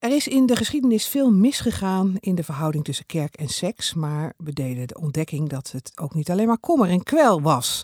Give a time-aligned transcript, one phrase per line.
[0.00, 4.32] Er is in de geschiedenis veel misgegaan in de verhouding tussen kerk en seks, maar
[4.36, 7.82] we deden de ontdekking dat het ook niet alleen maar kommer en kwel was.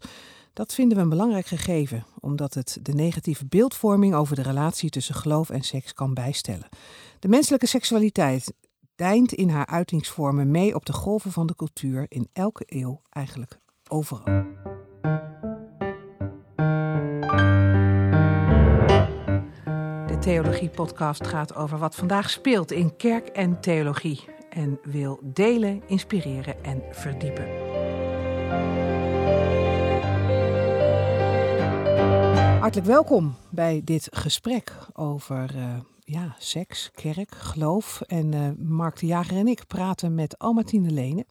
[0.52, 5.14] Dat vinden we een belangrijk gegeven, omdat het de negatieve beeldvorming over de relatie tussen
[5.14, 6.68] geloof en seks kan bijstellen.
[7.18, 8.52] De menselijke seksualiteit
[8.94, 13.58] deint in haar uitingsvormen mee op de golven van de cultuur in elke eeuw, eigenlijk
[13.88, 14.44] overal.
[20.26, 26.82] Theologie-podcast gaat over wat vandaag speelt in kerk en theologie en wil delen, inspireren en
[26.90, 27.48] verdiepen.
[32.60, 35.62] Hartelijk welkom bij dit gesprek over uh,
[36.04, 38.00] ja, seks, kerk, geloof.
[38.00, 41.26] En uh, Mark de Jager en ik praten met Almartine Lene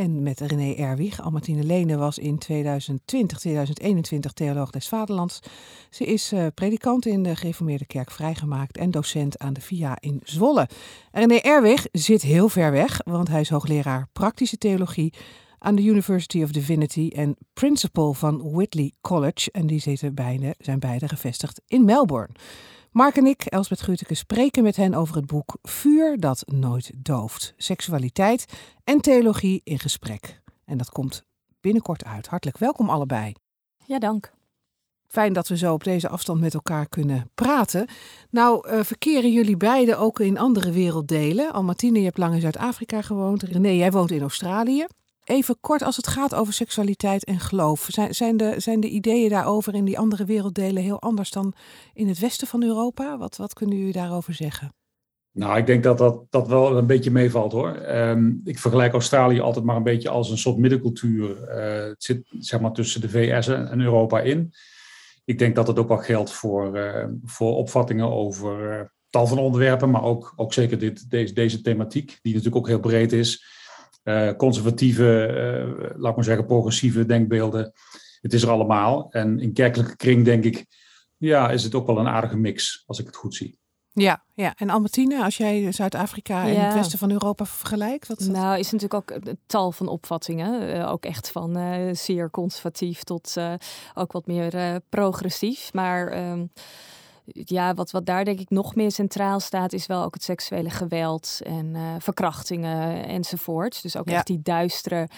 [0.00, 1.20] en met René Erwig.
[1.22, 5.40] Almartine Lene was in 2020, 2021 theoloog des Vaderlands.
[5.90, 10.20] Ze is uh, predikant in de Gereformeerde Kerk vrijgemaakt en docent aan de VIA in
[10.24, 10.68] Zwolle.
[11.12, 15.14] René Erwig zit heel ver weg, want hij is hoogleraar praktische theologie
[15.58, 19.50] aan de University of Divinity en principal van Whitley College.
[19.50, 22.34] En die zitten beide, zijn beide gevestigd in Melbourne.
[22.90, 27.54] Mark en ik, Elsbeth Gruteke, spreken met hen over het boek Vuur dat nooit dooft.
[27.56, 28.44] Seksualiteit
[28.84, 30.42] en theologie in gesprek.
[30.64, 31.24] En dat komt
[31.60, 32.26] binnenkort uit.
[32.26, 33.32] Hartelijk welkom allebei.
[33.86, 34.32] Ja, dank.
[35.06, 37.88] Fijn dat we zo op deze afstand met elkaar kunnen praten.
[38.30, 41.52] Nou, uh, verkeren jullie beiden ook in andere werelddelen.
[41.52, 43.42] Almartine, je hebt lang in Zuid-Afrika gewoond.
[43.42, 44.86] René, jij woont in Australië.
[45.30, 47.86] Even kort als het gaat over seksualiteit en geloof.
[47.88, 51.54] Zijn, zijn, de, zijn de ideeën daarover in die andere werelddelen heel anders dan
[51.94, 53.18] in het westen van Europa?
[53.18, 54.74] Wat, wat kunnen jullie daarover zeggen?
[55.32, 57.88] Nou, ik denk dat dat, dat wel een beetje meevalt hoor.
[57.88, 61.30] Um, ik vergelijk Australië altijd maar een beetje als een soort middencultuur.
[61.30, 64.52] Uh, het zit zeg maar tussen de VS en Europa in.
[65.24, 69.38] Ik denk dat het ook wel geldt voor, uh, voor opvattingen over uh, tal van
[69.38, 73.58] onderwerpen, maar ook, ook zeker dit, deze, deze thematiek, die natuurlijk ook heel breed is.
[74.04, 75.28] Uh, conservatieve,
[75.80, 77.72] uh, laat maar zeggen, progressieve denkbeelden.
[78.20, 79.10] Het is er allemaal.
[79.10, 80.66] En in kerkelijke kring denk ik,
[81.16, 83.58] ja, is het ook wel een aardige mix, als ik het goed zie.
[83.92, 84.54] Ja, ja.
[84.56, 88.08] en Albertine, als jij Zuid-Afrika en het westen van Europa vergelijkt?
[88.08, 90.76] Wat Nou, is natuurlijk ook een tal van opvattingen.
[90.76, 93.52] Uh, ook echt van uh, zeer conservatief tot uh,
[93.94, 95.72] ook wat meer progressief.
[95.72, 96.46] Maar ehm,
[97.32, 100.70] ja, wat, wat daar denk ik nog meer centraal staat, is wel ook het seksuele
[100.70, 103.82] geweld en uh, verkrachtingen enzovoort.
[103.82, 104.14] Dus ook ja.
[104.14, 105.08] echt die duistere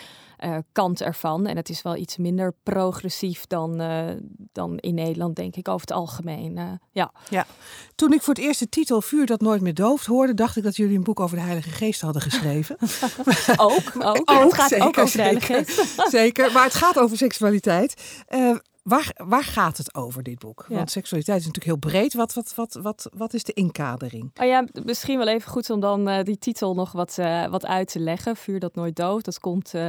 [0.44, 1.46] uh, kant ervan.
[1.46, 4.04] En het is wel iets minder progressief dan, uh,
[4.52, 6.80] dan in Nederland, denk ik, over het algemeen.
[6.92, 7.12] ja.
[7.28, 7.46] ja.
[7.94, 10.62] Toen ik voor het eerst de titel Vuur dat nooit meer dooft hoorde, dacht ik
[10.62, 12.76] dat jullie een boek over de Heilige Geest hadden geschreven.
[13.56, 14.30] ook, ook.
[14.30, 14.42] ook.
[14.42, 15.94] Het gaat zeker, ook over de Heilige Geest.
[16.10, 18.24] zeker, maar het gaat over seksualiteit.
[18.82, 20.66] Waar, waar gaat het over, dit boek?
[20.68, 22.14] Want seksualiteit is natuurlijk heel breed.
[22.14, 24.30] Wat, wat, wat, wat, wat is de inkadering?
[24.40, 27.66] Oh ja, misschien wel even goed om dan uh, die titel nog wat, uh, wat
[27.66, 28.36] uit te leggen.
[28.36, 29.24] Vuur dat nooit dood.
[29.24, 29.88] Dat komt uh,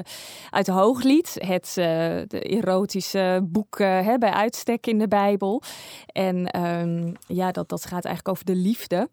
[0.49, 1.33] uit Hooglied.
[1.33, 5.61] Het de erotische boek hè, bij uitstek in de Bijbel.
[6.05, 9.09] En um, ja, dat, dat gaat eigenlijk over de liefde.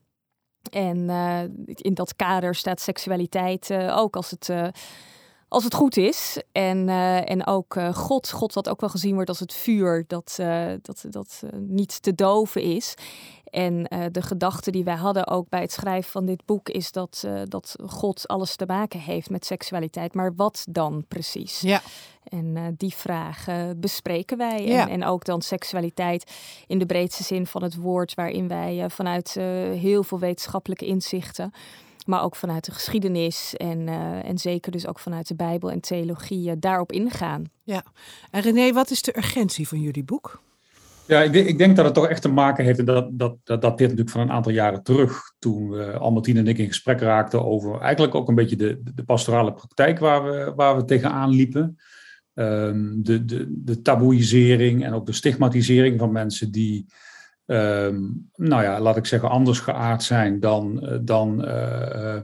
[0.71, 1.11] En
[1.65, 4.51] in dat kader staat seksualiteit ook als het
[5.51, 6.43] als het goed is.
[6.53, 10.05] En, uh, en ook uh, God, God wat ook wel gezien wordt als het vuur
[10.07, 12.95] dat, uh, dat, dat niet te doven is.
[13.45, 17.25] En de gedachte die wij hadden ook bij het schrijven van dit boek is dat,
[17.45, 20.15] dat God alles te maken heeft met seksualiteit.
[20.15, 21.61] Maar wat dan precies?
[21.61, 21.81] Ja.
[22.25, 24.67] En die vragen bespreken wij.
[24.67, 24.81] Ja.
[24.83, 26.33] En, en, ook dan seksualiteit
[26.67, 29.33] in de breedste zin van het woord, waarin wij vanuit
[29.75, 31.53] heel veel wetenschappelijke inzichten
[32.07, 35.81] maar ook vanuit de geschiedenis en, uh, en zeker dus ook vanuit de Bijbel en
[35.81, 37.45] theologie uh, daarop ingaan.
[37.63, 37.83] Ja,
[38.31, 40.43] en René, wat is de urgentie van jullie boek?
[41.07, 43.37] Ja, ik denk, ik denk dat het toch echt te maken heeft, en dat, dat,
[43.45, 47.01] dat dateert natuurlijk van een aantal jaren terug, toen we Albertine en ik in gesprek
[47.01, 51.31] raakten over eigenlijk ook een beetje de, de pastorale praktijk waar we, waar we tegenaan
[51.31, 51.79] liepen.
[52.35, 56.87] Um, de, de, de taboeisering en ook de stigmatisering van mensen die
[57.51, 62.17] um, nou ja, laat ik zeggen, anders geaard zijn dan, eh, dan uh,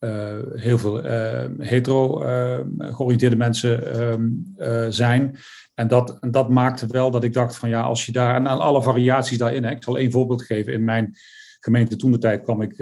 [0.00, 1.02] uh, heel veel
[1.58, 2.18] hetero
[2.78, 4.54] georiënteerde mensen um,
[4.88, 5.36] zijn.
[5.74, 8.46] En dat, en dat maakte wel dat ik dacht van ja, als je daar, en
[8.46, 10.72] alle variaties daarin, hè, ik zal één voorbeeld geven.
[10.72, 11.14] In mijn
[11.60, 12.74] gemeente toen de tijd kwam ik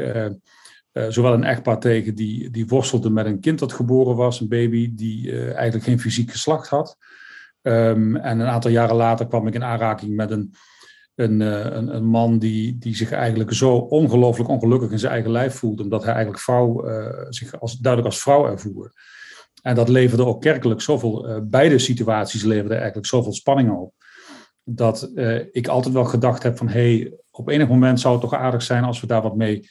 [1.08, 4.94] zowel een echtpaar tegen die, die worstelde met een kind dat geboren was, een baby
[4.94, 6.96] die eigenlijk geen fysiek geslacht had.
[7.62, 10.54] Um, en een aantal jaren later kwam ik in aanraking met een
[11.16, 15.30] een, eh, een, een, man die, die zich eigenlijk zo ongelooflijk ongelukkig in zijn eigen
[15.30, 18.92] lijf voelt, omdat hij eigenlijk vrouw, uh, zich als, duidelijk als vrouw ervoer.
[19.62, 23.92] En dat leverde ook kerkelijk zoveel, uh, beide situaties leverden eigenlijk zoveel spanning op,
[24.64, 25.10] dat
[25.52, 28.62] ik altijd wel gedacht heb van, hé, hey, op enig moment zou het toch aardig
[28.62, 29.68] zijn als we daar wat mee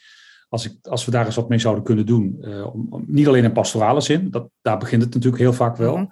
[0.48, 2.44] als, ik, als we daar eens wat mee zouden kunnen doen.
[2.72, 5.96] om, niet alleen in pastorale zin, dat, daar begint het natuurlijk heel vaak wel.
[5.96, 6.06] Mhm.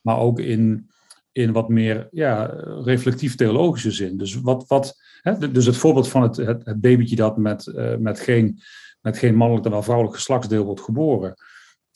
[0.00, 0.90] Maar ook in,
[1.34, 2.44] in wat meer ja,
[2.84, 4.16] reflectief-theologische zin.
[4.16, 8.20] Dus, wat, wat, hè, dus het voorbeeld van het, het, het babytje dat met, met,
[8.20, 8.60] geen,
[9.00, 11.34] met geen mannelijk dan wel vrouwelijk geslachtsdeel wordt geboren.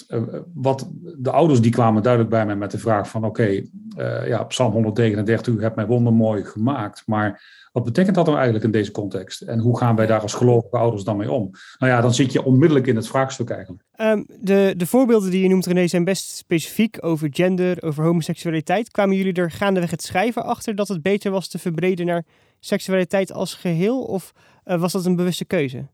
[0.09, 0.23] Eh,
[0.55, 0.89] wat
[1.19, 4.45] de ouders die kwamen duidelijk bij mij met de vraag van oké, okay, uh, ja,
[4.45, 8.91] Psalm 139, u hebt mij wondermooi gemaakt, maar wat betekent dat nou eigenlijk in deze
[8.91, 9.41] context?
[9.41, 11.51] En hoe gaan wij daar als gelovige ouders dan mee om?
[11.79, 13.83] Nou ja, dan zit je onmiddellijk in het vraagstuk eigenlijk.
[13.97, 18.91] Um, de, de voorbeelden die je noemt, René, zijn best specifiek over gender, over homoseksualiteit.
[18.91, 22.25] Kwamen jullie er gaandeweg het schrijven achter dat het beter was te verbreden naar
[22.61, 24.03] seksualiteit als geheel?
[24.03, 24.33] Of
[24.65, 25.89] uh, was dat een bewuste keuze?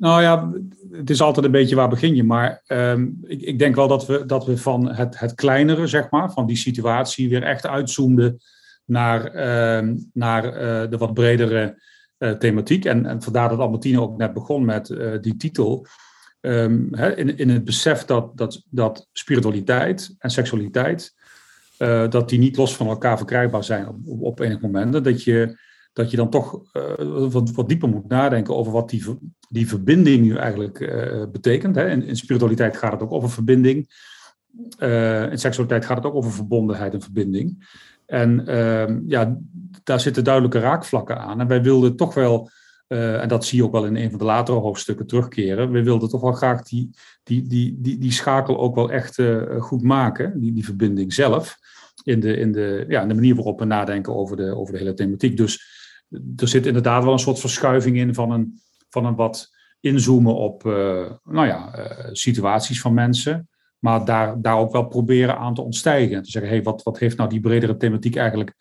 [0.00, 0.52] Nou ja,
[0.92, 2.24] het is altijd een beetje waar begin je.
[2.24, 6.10] Maar um, ik, ik, denk wel dat we, dat we van het, het kleinere, zeg
[6.10, 8.38] maar, van die situatie weer echt uitzoomden
[8.84, 11.82] naar, uh, naar uh, de wat bredere
[12.18, 12.84] uh, thematiek.
[12.84, 15.86] En, en vandaar dat Albertine ook net begon met uh, die titel.
[16.40, 21.14] Hè, in, in het besef dat, dat, dat spiritualiteit en seksualiteit,
[22.08, 25.04] dat die niet los van elkaar verkrijgbaar zijn op, op, op enig moment.
[25.04, 25.58] Dat je
[25.92, 29.04] dat je dan toch uh, wat, dieper moet nadenken over wat die,
[29.48, 31.76] die verbinding nu eigenlijk uh, betekent.
[31.76, 31.88] Hè.
[31.88, 33.88] In, spiritualiteit gaat het ook over verbinding.
[34.78, 37.78] Uh, in seksualiteit gaat het ook over verbondenheid en verbinding.
[38.06, 39.38] En ehm, ja,
[39.84, 41.40] daar zitten duidelijke raakvlakken aan.
[41.40, 42.50] En wij wilden toch wel,
[42.86, 46.08] en dat zie je ook wel in een van de latere hoofdstukken terugkeren, we wilden
[46.08, 46.90] toch wel graag die,
[47.22, 49.22] die, die, die, die schakel ook wel echt
[49.58, 51.58] goed maken, die, die verbinding zelf.
[52.04, 54.78] In de, in, de, ja, in de manier waarop we nadenken over de, over de
[54.78, 55.36] hele thematiek.
[55.36, 55.79] Dus
[56.36, 60.64] er zit inderdaad wel een soort verschuiving in van een, van een wat inzoomen op
[60.64, 63.48] uh, nou ja, uh, situaties van mensen.
[63.78, 66.16] Maar daar, daar ook wel proberen aan te ontstijgen.
[66.16, 68.54] En te zeggen, hey, wat, wat heeft nou die bredere thematiek eigenlijk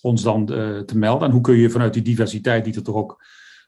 [0.00, 1.28] ons dan uh, te melden?
[1.28, 3.24] En hoe kun je vanuit die diversiteit, die er toch ook,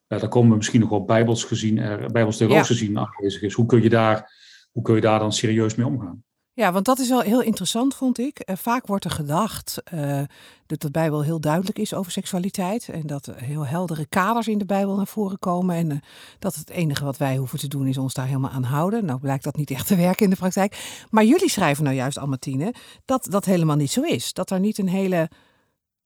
[0.07, 2.63] daar komen we misschien nog wel bijbels gezien, er, bijbels ja.
[2.63, 3.55] gezien aanwezig is.
[3.55, 4.33] Hoe kun, je daar,
[4.73, 6.25] hoe kun je daar dan serieus mee omgaan?
[6.57, 8.51] Ja, want dat is wel heel interessant, vond ik.
[8.51, 10.23] Uh, vaak wordt er gedacht uh,
[10.67, 12.89] dat de Bijbel heel duidelijk is over seksualiteit.
[12.89, 15.77] En dat er heel heldere kaders in de Bijbel naar voren komen.
[15.77, 15.97] En uh,
[16.39, 19.05] dat het enige wat wij hoeven te doen is ons daar helemaal aan houden.
[19.05, 21.05] Nou blijkt dat niet echt te werken in de praktijk.
[21.11, 22.75] Maar jullie schrijven nou juist, Almatine,
[23.05, 24.33] dat dat helemaal niet zo is.
[24.33, 25.31] Dat er niet een hele.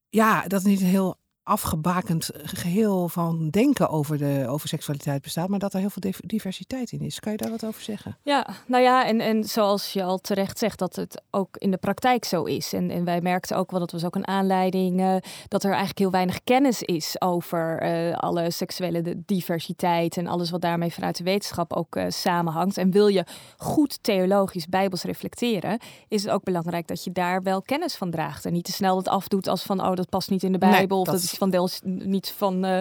[0.09, 1.17] Ja, dat niet een heel
[1.49, 6.93] afgebakend geheel van denken over, de, over seksualiteit bestaat, maar dat er heel veel diversiteit
[6.93, 7.21] in is.
[7.21, 8.17] Kan je daar wat over zeggen?
[8.23, 11.77] Ja, nou ja, en, en zoals je al terecht zegt, dat het ook in de
[11.77, 12.73] praktijk zo is.
[12.73, 15.17] En, en wij merkten ook wel, dat was ook een aanleiding, uh,
[15.49, 20.61] dat er eigenlijk heel weinig kennis is over uh, alle seksuele diversiteit en alles wat
[20.61, 22.77] daarmee vanuit de wetenschap ook uh, samenhangt.
[22.77, 23.25] En wil je
[23.57, 25.79] goed theologisch bijbels reflecteren,
[26.09, 28.45] is het ook belangrijk dat je daar wel kennis van draagt.
[28.45, 30.97] En niet te snel het afdoet als van, oh, dat past niet in de Bijbel.
[30.97, 32.79] Nee, dat, dat is van deels niet van, uh,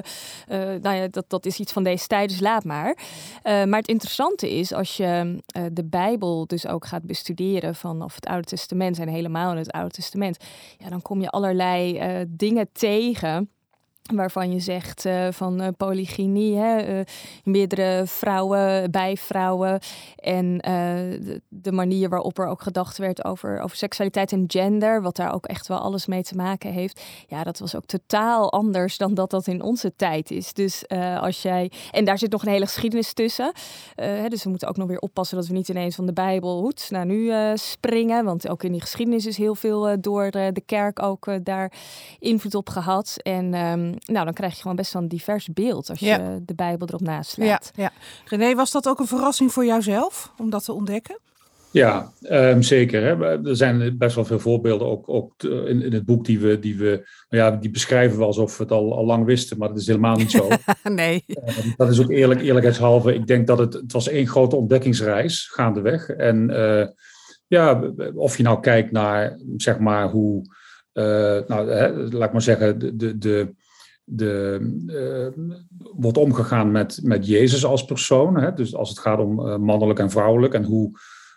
[0.51, 2.97] uh, nou ja, dat, dat is iets van deze tijd, dus laat maar.
[3.43, 8.25] Uh, maar het interessante is, als je de Bijbel dus ook gaat bestuderen vanaf het
[8.25, 10.37] Oude Testament en helemaal in het Oude Testament,
[10.77, 13.49] ja, dan kom je allerlei dingen tegen
[14.11, 17.05] waarvan je zegt uh, van uh, polygynie, hè, uh,
[17.43, 19.79] meerdere vrouwen, bijvrouwen.
[20.15, 25.15] En de, de, manier waarop er ook gedacht werd over, over seksualiteit en gender, wat
[25.15, 27.01] daar ook echt wel alles mee te maken heeft.
[27.27, 30.53] Ja, dat was ook totaal anders dan dat dat in onze tijd is.
[30.53, 30.87] Dus
[31.19, 31.71] als jij.
[31.91, 33.51] En daar zit nog een hele geschiedenis tussen.
[33.95, 36.61] Hè, dus we moeten ook nog weer oppassen dat we niet ineens van de Bijbel
[36.61, 38.25] hoed naar nu springen.
[38.25, 41.71] Want ook in die geschiedenis is heel veel door de kerk ook daar
[42.19, 43.17] invloed op gehad.
[43.23, 46.55] En um, nou, dan krijg je gewoon best wel een divers beeld als je de
[46.55, 47.71] Bijbel erop naslaat.
[47.75, 47.91] Ja, ja.
[48.25, 51.19] René, was dat ook een verrassing voor jouzelf om dat te ontdekken?
[51.71, 53.03] Ja, um, zeker.
[53.03, 53.43] Hè.
[53.47, 56.77] Er zijn best wel veel voorbeelden ook, ook in, in, het boek die we, die
[56.77, 59.77] we nou ja, die beschrijven we alsof we het al, al lang wisten, maar dat
[59.77, 60.47] is helemaal niet zo.
[60.83, 61.23] nee.
[61.27, 63.13] Uh, dat is ook eerlijk, eerlijkheidshalve.
[63.13, 66.09] Ik denk dat het, het was één grote ontdekkingsreis gaandeweg.
[66.09, 66.85] En uh,
[67.47, 70.41] ja, of je nou kijkt naar, zeg maar, hoe,
[70.93, 71.03] uh,
[71.47, 73.55] nou, hè, laat ik maar zeggen, de, de, de
[74.09, 75.45] de, uh,
[75.95, 78.37] wordt omgegaan met, met Jezus als persoon.
[78.37, 78.53] Hè?
[78.53, 80.91] Dus als het gaat om uh, mannelijk en vrouwelijk en hoe,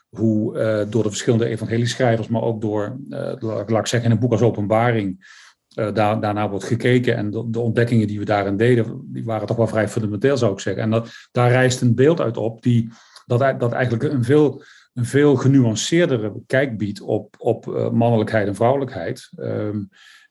[0.09, 2.97] hoe uh, door de verschillende evangelieschrijvers, maar ook door,
[3.39, 7.17] laat ik zeggen, in een boek als Openbaring, daar, daarna wordt gekeken.
[7.17, 10.53] En de, de, ontdekkingen die we daarin deden, die waren toch wel vrij fundamenteel, zou
[10.53, 10.83] ik zeggen.
[10.83, 12.89] En dat, daar rijst een beeld uit op die,
[13.27, 14.63] dat, dat eigenlijk een veel,
[14.95, 19.29] een veel genuanceerdere kijk biedt op, op mannelijkheid en vrouwelijkheid.
[19.37, 19.89] Um,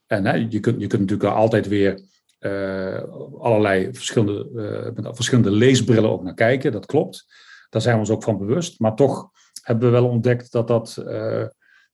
[0.08, 2.02] en je, kunt, je kunt natuurlijk altijd weer
[2.40, 3.04] uh,
[3.40, 4.50] allerlei verschillende,
[4.96, 6.72] uh, met verschillende leesbrillen ook naar kijken.
[6.72, 7.26] Dat klopt.
[7.70, 8.80] Daar zijn we ons ook van bewust.
[8.80, 9.30] Maar toch
[9.62, 11.46] hebben we wel ontdekt dat dat, uh,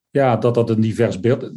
[0.10, 1.52] ja, dat, dat, een divers beeld,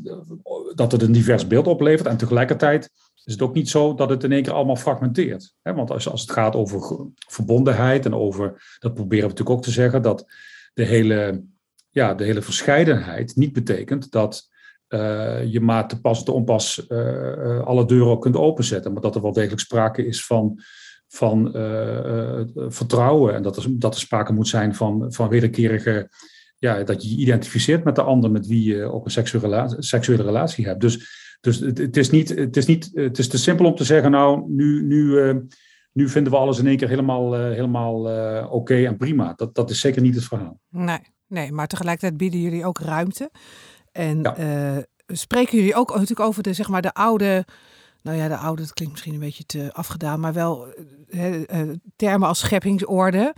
[0.75, 2.09] dat het een divers beeld oplevert.
[2.09, 2.91] En tegelijkertijd
[3.25, 5.55] is het ook niet zo dat het in één keer allemaal fragmenteert.
[5.63, 9.71] Want als, als het gaat over verbondenheid en over, dat proberen we natuurlijk ook te
[9.71, 10.27] zeggen, dat
[10.75, 11.45] de hele,
[11.91, 14.49] ja, de hele verscheidenheid niet betekent dat
[14.89, 19.23] uh, je maar te pas te onpas uh, alle deuren kunt openzetten, maar dat er
[19.23, 20.61] wel degelijk sprake is van,
[21.07, 21.53] van
[22.69, 26.11] vertrouwen en dat er, dat sprake moet zijn van, van wederkerige,
[26.57, 29.83] ja, dat je je identificeert met de ander met wie je ook een seksuele relatie,
[29.83, 30.81] seksuele relatie hebt.
[30.81, 31.09] Dus,
[31.41, 34.11] dus het, het, is niet, het, is niet, het is te simpel om te zeggen,
[34.11, 35.33] nou, nu, nu,
[35.93, 38.01] nu vinden we alles in één keer helemaal, helemaal
[38.51, 39.33] oké en prima.
[39.37, 40.61] Dat, dat is zeker niet het verhaal.
[40.69, 43.31] Nee, nee, maar tegelijkertijd bieden jullie ook ruimte.
[43.99, 44.85] En ja.
[45.07, 47.45] spreken jullie ook natuurlijk over de, zeg maar, de oude
[48.03, 50.67] nou ja, de oude, dat klinkt misschien een beetje te afgedaan, maar wel
[51.09, 51.45] uh,
[51.97, 53.35] termen als scheppingsorde.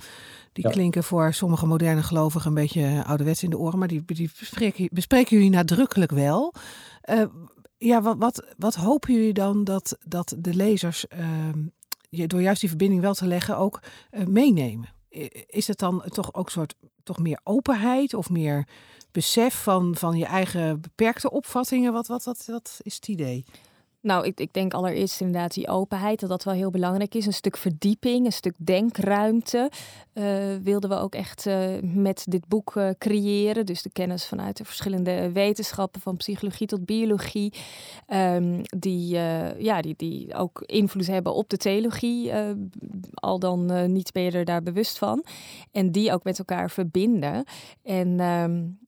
[0.52, 4.31] Die klinken voor sommige moderne gelovigen een beetje ouderwets in de oren, maar die, die
[4.38, 6.55] bespreken, bespreken jullie nadrukkelijk wel.
[7.11, 7.25] Uh,
[7.79, 11.07] ja, wat, wat, wat hopen jullie dan dat, dat de lezers
[12.11, 13.83] uh, door juist die verbinding wel te leggen ook
[14.26, 14.88] meenemen?
[15.47, 18.67] Is het dan toch ook een soort toch meer openheid of meer
[19.12, 21.93] besef van, van je eigen beperkte opvattingen?
[21.93, 23.45] Wat, wat, wat, wat is het idee?
[24.02, 27.26] Nou, ik, ik denk allereerst inderdaad die openheid, dat dat wel heel belangrijk is.
[27.26, 29.71] Een stuk verdieping, een stuk denkruimte
[30.14, 33.67] uh, wilden we ook echt uh, met dit boek uh, creëren.
[33.67, 37.52] Dus de kennis vanuit de verschillende wetenschappen, van psychologie tot biologie,
[38.09, 39.09] um, die,
[39.59, 42.33] ja, die, die ook invloed hebben op de theologie,
[43.14, 45.25] al dan niet ben er daar bewust van.
[45.71, 47.45] En die ook met elkaar verbinden.
[47.83, 48.79] En um,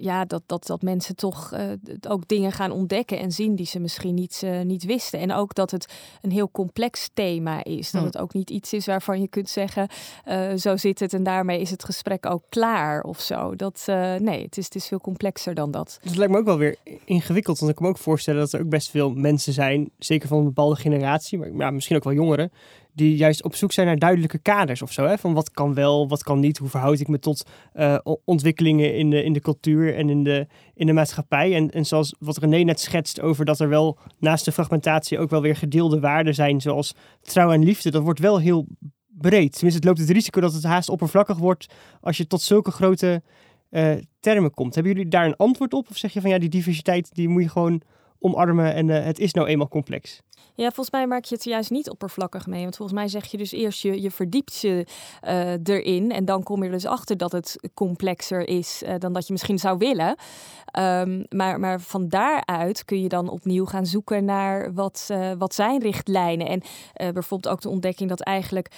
[0.00, 1.60] ja, dat, dat, dat mensen toch uh,
[2.08, 5.20] ook dingen gaan ontdekken en zien die ze misschien niet, uh, niet wisten.
[5.20, 7.90] En ook dat het een heel complex thema is.
[7.90, 8.06] Dat hm.
[8.06, 9.88] het ook niet iets is waarvan je kunt zeggen,
[10.28, 13.56] uh, zo zit het en daarmee is het gesprek ook klaar of zo.
[13.56, 13.84] Dat,
[14.18, 15.98] nee, het is, het is veel complexer dan dat.
[16.02, 18.60] Het lijkt me ook wel weer ingewikkeld, want ik kan me ook voorstellen dat er
[18.60, 22.12] ook best veel mensen zijn, zeker van een bepaalde generatie, maar ja, misschien ook wel
[22.12, 22.52] jongeren,
[22.98, 25.04] die juist op zoek zijn naar duidelijke kaders of zo.
[25.04, 25.18] Hè?
[25.18, 29.10] Van wat kan wel, wat kan niet, hoe verhoud ik me tot uh, ontwikkelingen in
[29.10, 31.54] de, in de cultuur en in de, in de maatschappij.
[31.54, 35.30] En, en zoals wat René net schetst over dat er wel naast de fragmentatie ook
[35.30, 37.90] wel weer gedeelde waarden zijn, zoals trouw en liefde.
[37.90, 38.66] Dat wordt wel heel
[39.06, 39.52] breed.
[39.52, 43.22] Tenminste, het loopt het risico dat het haast oppervlakkig wordt als je tot zulke grote
[43.70, 44.74] uh, termen komt.
[44.74, 45.90] Hebben jullie daar een antwoord op?
[45.90, 47.82] Of zeg je van ja, die diversiteit die moet je gewoon
[48.18, 50.22] omarmen en uh, het is nou eenmaal complex?
[50.58, 52.62] Ja, volgens mij maak je het juist niet oppervlakkig mee.
[52.62, 54.86] Want volgens mij zeg je dus eerst je, je verdiept je
[55.24, 56.12] uh, erin.
[56.12, 59.58] En dan kom je dus achter dat het complexer is uh, dan dat je misschien
[59.58, 60.16] zou willen.
[60.78, 65.54] Um, maar, maar van daaruit kun je dan opnieuw gaan zoeken naar wat, uh, wat
[65.54, 66.48] zijn richtlijnen.
[66.48, 66.62] En
[67.12, 68.70] bijvoorbeeld ook de ontdekking dat eigenlijk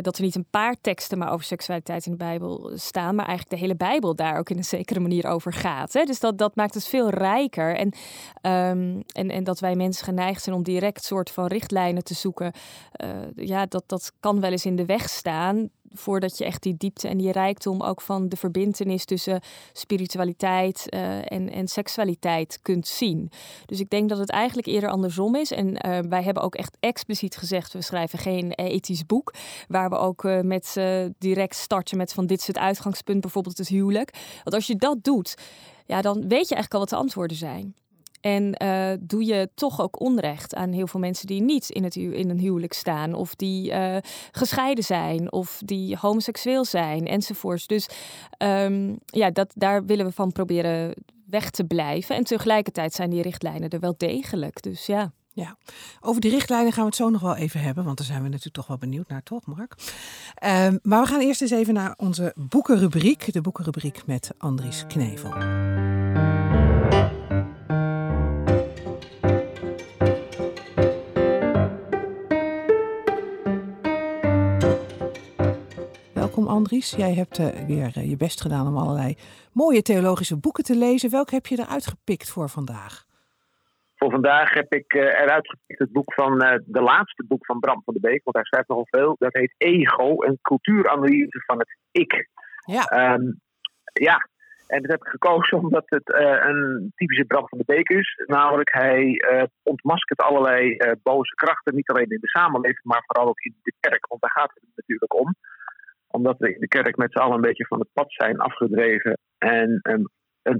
[0.00, 3.14] dat er niet een paar teksten maar over seksualiteit in de Bijbel staan.
[3.14, 5.92] Maar eigenlijk de hele Bijbel daar ook in een zekere manier over gaat.
[5.92, 6.04] Hè?
[6.04, 7.76] Dus dat, dat maakt het veel rijker.
[7.76, 7.92] En,
[8.52, 12.52] um, en, en dat wij mensen geneigd zijn om direct soort van richtlijnen te zoeken.
[13.04, 16.74] Uh, ja, dat, dat kan wel eens in de weg staan voordat je echt die
[16.76, 19.40] diepte en die rijkdom ook van de verbindenis tussen
[19.72, 23.30] spiritualiteit uh, en, en seksualiteit kunt zien.
[23.66, 25.50] Dus ik denk dat het eigenlijk eerder andersom is.
[25.50, 29.34] En uh, wij hebben ook echt expliciet gezegd: we schrijven geen ethisch boek.
[29.68, 30.76] Waar we ook met
[31.18, 34.10] direct starten met van dit is het uitgangspunt, bijvoorbeeld het huwelijk.
[34.44, 35.34] Want als je dat doet,
[35.86, 37.74] ja, dan weet je eigenlijk al wat de antwoorden zijn.
[38.24, 41.96] En uh, doe je toch ook onrecht aan heel veel mensen die niet in, het,
[41.96, 43.96] in een huwelijk staan, of die uh,
[44.32, 47.66] gescheiden zijn, of die homoseksueel zijn, enzovoorts.
[47.66, 47.88] Dus
[48.38, 50.94] um, ja, dat, daar willen we van proberen
[51.26, 52.16] weg te blijven.
[52.16, 54.62] En tegelijkertijd zijn die richtlijnen er wel degelijk.
[54.62, 55.12] Dus ja.
[55.32, 55.56] Ja,
[56.00, 58.28] over die richtlijnen gaan we het zo nog wel even hebben, want daar zijn we
[58.28, 59.74] natuurlijk toch wel benieuwd naar, toch, Mark?
[60.44, 65.32] Um, maar we gaan eerst eens even naar onze boekenrubriek, de boekenrubriek met Andries Knevel.
[76.34, 76.90] Welkom Andries.
[76.90, 79.16] Jij hebt uh, weer uh, je best gedaan om allerlei
[79.52, 81.10] mooie theologische boeken te lezen.
[81.10, 83.04] Welke heb je eruit gepikt voor vandaag?
[83.96, 87.82] Voor vandaag heb ik uh, eruit gepikt het boek van de laatste boek van Bram
[87.84, 89.16] van de Beek, want hij schrijft nogal veel.
[89.18, 92.28] Dat heet Ego, een cultuuranalyse van het ik.
[92.66, 93.12] Ja.
[93.12, 93.40] Um,
[93.92, 94.28] ja,
[94.66, 96.12] en dat heb ik gekozen omdat het
[96.48, 98.22] een typische Bram van de Beek is.
[98.26, 99.24] Namelijk, hij
[99.62, 104.06] ontmaskert allerlei boze krachten, niet alleen in de samenleving, maar vooral ook in de kerk.
[104.06, 105.34] Want daar gaat het natuurlijk om
[106.14, 109.18] omdat we de kerk met z'n allen een beetje van het pad zijn afgedreven.
[109.38, 110.10] En een,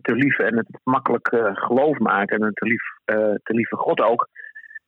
[0.03, 2.37] te lieve en het makkelijk uh, geloof maken.
[2.37, 4.29] En een te, lief, uh, te lieve God ook.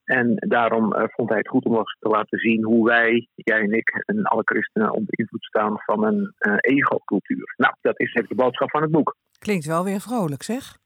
[0.05, 3.61] En daarom uh, vond hij het goed om ons te laten zien hoe wij, jij
[3.61, 7.55] en ik en alle christenen, onder invloed staan van een ego-cultuur.
[7.57, 9.17] Nou, dat is de boodschap van het boek.
[9.39, 10.77] Klinkt wel weer vrolijk, zeg.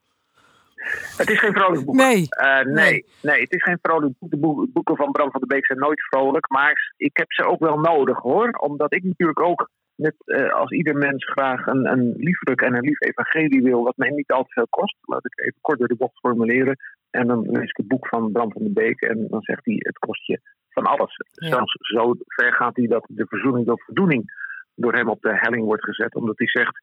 [1.16, 1.94] Het is geen vrolijk boek.
[1.94, 2.26] Nee.
[2.42, 4.30] Uh, nee, nee, het is geen vrolijk boek.
[4.30, 6.48] De boeken van Bram van der Beek zijn nooit vrolijk.
[6.48, 8.50] Maar ik heb ze ook wel nodig hoor.
[8.50, 12.84] Omdat ik natuurlijk ook, net uh, als ieder mens, graag een, een liefdruk en een
[12.84, 13.84] lief evangelie wil.
[13.84, 14.96] Wat mij niet al te veel kost.
[15.00, 16.76] Laat ik even kort door de bocht formuleren.
[17.10, 19.00] En dan lees ik het boek van Bram van der Beek.
[19.00, 21.16] En dan zegt hij: het kost je van alles.
[21.30, 21.48] Ja.
[21.48, 24.32] Zelfs zo ver gaat hij dat de verzoening door voldoening
[24.74, 26.14] door hem op de helling wordt gezet.
[26.14, 26.78] Omdat hij zegt: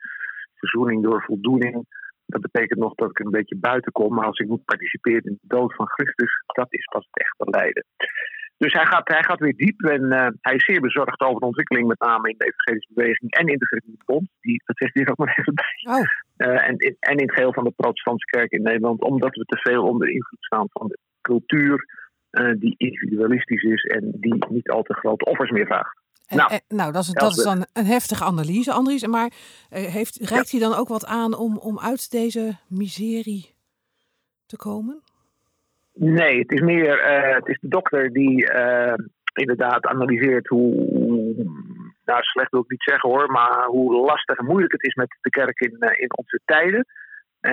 [0.55, 1.85] verzoening door voldoening
[2.27, 4.13] dat betekent nog dat ik een beetje buiten kom.
[4.13, 7.49] Maar als ik moet participeren in de dood van Christus, dat is pas het echte
[7.49, 7.85] lijden.
[8.57, 11.45] Dus hij gaat, hij gaat weer diep en uh, hij is zeer bezorgd over de
[11.45, 14.29] ontwikkeling, met name in de evangelische beweging en in de Verenigde Bond.
[14.41, 15.95] Die, dat zegt hij er ook maar even bij.
[15.95, 16.05] Oh.
[16.37, 19.43] Uh, en, in, en in het geheel van de protestantse kerk in Nederland, omdat we
[19.43, 21.85] te veel onder invloed staan van de cultuur
[22.31, 25.97] uh, die individualistisch is en die niet al te grote offers meer vraagt.
[26.27, 29.07] En, nou, en, nou, dat, is, dat is dan een heftige analyse, Andries.
[29.07, 29.31] Maar
[29.69, 33.55] heeft, reikt hij dan ook wat aan om, om uit deze miserie
[34.45, 35.01] te komen?
[35.93, 38.93] Nee, het is meer uh, het is de dokter die uh,
[39.33, 40.75] inderdaad analyseert hoe,
[42.05, 45.17] nou slecht wil ik niet zeggen hoor, maar hoe lastig en moeilijk het is met
[45.21, 46.85] de kerk in, uh, in onze tijden.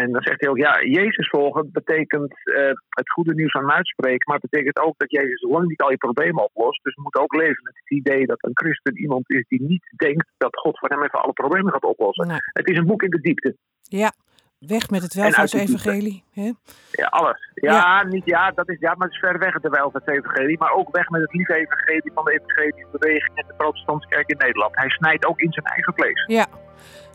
[0.01, 2.57] En dan zegt hij ook, ja, Jezus volgen betekent uh,
[2.89, 5.97] het goede nieuws aan uitspreken, maar het betekent ook dat Jezus lang niet al je
[5.97, 6.85] problemen oplost.
[6.85, 9.93] Dus we moeten ook leven met het idee dat een christen iemand is die niet
[9.97, 12.27] denkt dat God voor hem even alle problemen gaat oplossen.
[12.27, 12.39] Nee.
[12.53, 13.57] Het is een boek in de diepte.
[13.83, 14.13] Ja,
[14.59, 16.25] weg met het welvaartsevangelie.
[16.33, 16.53] hè?
[16.91, 17.51] Ja, alles.
[17.55, 20.59] Ja, ja, Niet, ja, dat is, ja, maar het is ver weg het welvaartsevangelie.
[20.59, 24.29] Maar ook weg met het lieve evangelie van de evangelische beweging en de protestantse kerk
[24.31, 24.77] in Nederland.
[24.77, 26.25] Hij snijdt ook in zijn eigen vlees.
[26.27, 26.47] Ja,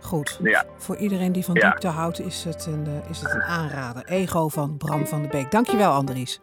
[0.06, 0.40] goed.
[0.44, 0.66] Ja.
[0.78, 1.70] Voor iedereen die van Ja.
[1.70, 4.04] diepte houdt is het, een, eh, is het een aanrader.
[4.06, 5.52] Ego van Bram van der Beek.
[5.52, 6.40] Dankjewel Andries.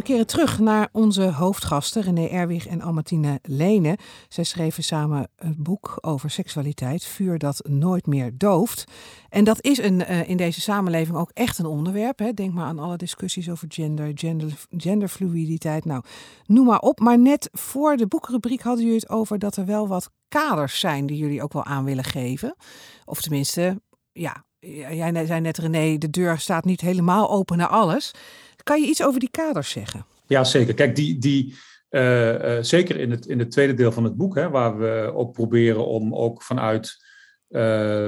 [0.00, 3.98] We keren terug naar onze hoofdgasten, René Erwig en Almartine Lene.
[4.28, 8.84] Zij schreven samen een boek over seksualiteit, Vuur dat nooit meer dooft.
[9.28, 12.18] En dat is een, uh, in deze samenleving ook echt een onderwerp.
[12.18, 12.32] Hè.
[12.32, 15.84] Denk maar aan alle discussies over gender, gender, genderfluiditeit.
[15.84, 16.02] Nou,
[16.46, 17.00] noem maar op.
[17.00, 21.06] Maar net voor de boekrubriek hadden jullie het over dat er wel wat kaders zijn
[21.06, 22.56] die jullie ook wel aan willen geven.
[23.04, 23.82] Of tenminste,
[24.12, 24.44] ja,
[24.90, 28.12] jij zei net René, de deur staat niet helemaal open naar alles.
[28.62, 30.04] Kan je iets over die kaders zeggen?
[30.26, 30.74] Ja, zeker.
[30.74, 31.54] Kijk, die, die,
[31.90, 35.12] uh, uh, zeker in het, in het tweede deel van het boek, hè, waar we
[35.14, 37.08] ook proberen om ook vanuit
[37.48, 38.06] uh,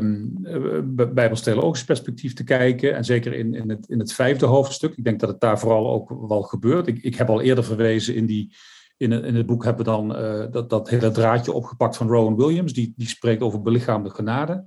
[1.86, 2.94] perspectief te kijken.
[2.94, 4.96] En zeker in, in, het, in het vijfde hoofdstuk.
[4.96, 6.86] Ik denk dat het daar vooral ook wel gebeurt.
[6.86, 8.54] Ik, ik heb al eerder verwezen in die.
[8.96, 10.08] In het, in het boek hebben we dan
[10.50, 12.72] dat, dat hele draadje opgepakt van Rowan Williams.
[12.72, 14.64] Die, die spreekt over belichaamde genade.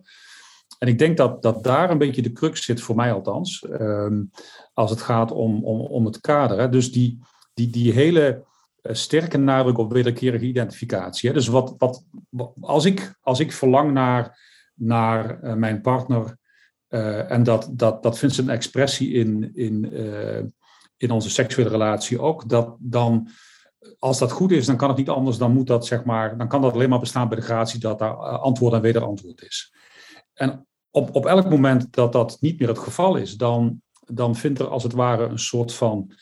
[0.80, 4.32] En ik denk dat, dat daar een beetje de crux zit, voor mij althans, um,
[4.74, 6.60] als het gaat om, om, om het kader.
[6.60, 6.70] Hè.
[6.70, 7.20] Dus die,
[7.54, 8.44] die, die hele
[8.82, 11.30] uh, sterke nadruk op wederkerige identificatie.
[11.30, 11.36] Hè.
[11.36, 12.04] Dus wat, wat,
[12.62, 14.40] als, ik, als ik verlang naar,
[14.74, 16.38] naar uh, mijn partner,
[16.90, 19.94] uh, en dat, dat, dat vindt zijn expressie in, in,
[20.98, 23.30] in onze seksuele relatie ook, dat dan
[24.00, 26.48] als dat goed is, dan kan het niet anders, dan moet dat zeg maar, dan
[26.48, 29.74] kan dat alleen maar bestaan bij de gratie dat daar antwoord en wederantwoord is.
[30.36, 34.60] En op, op elk moment dat dat niet meer het geval is, dan, dan vindt
[34.60, 36.14] er als het ware een soort van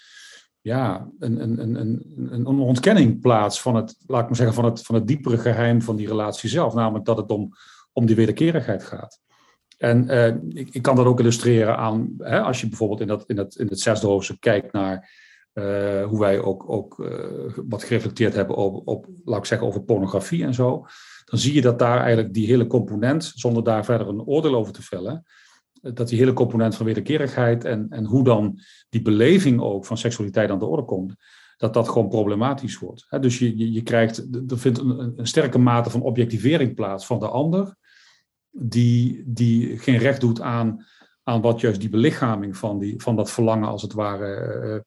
[0.61, 4.65] ja, een, een, een, een, een ontkenning plaats van het, laat ik maar zeggen, van
[4.65, 6.73] het, van het diepere geheim van die relatie zelf.
[6.73, 7.49] Namelijk dat het om,
[7.91, 9.19] om die wederkerigheid gaat.
[9.77, 13.23] En uh, ik, ik, kan dat ook illustreren aan, hè, als je bijvoorbeeld in, dat,
[13.25, 15.11] in, het, in het zesde hoofdstuk kijkt naar
[15.53, 19.83] uh, hoe wij ook, ook uh, wat gereflecteerd hebben op, op, laat ik zeggen, over
[19.83, 20.85] pornografie en zo
[21.33, 24.73] dan zie je dat daar eigenlijk die hele component, zonder daar verder een oordeel over
[24.73, 25.25] te vellen,
[25.81, 30.49] dat die hele component van wederkerigheid en, en hoe dan die beleving ook van seksualiteit
[30.49, 31.15] aan de orde komt,
[31.57, 33.07] dat dat gewoon problematisch wordt.
[33.19, 34.17] Dus je, je, krijgt,
[34.47, 37.75] er vindt een, een sterke mate van objectivering plaats van de ander,
[38.49, 40.85] die, die geen recht doet aan,
[41.23, 44.79] aan wat juist die belichaming van, die, van dat verlangen als het ware uh,